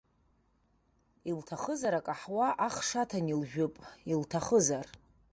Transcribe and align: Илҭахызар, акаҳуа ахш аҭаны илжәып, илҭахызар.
Илҭахызар, 1.29 1.93
акаҳуа 1.99 2.47
ахш 2.67 2.89
аҭаны 3.01 3.29
илжәып, 3.33 3.73
илҭахызар. 4.11 4.87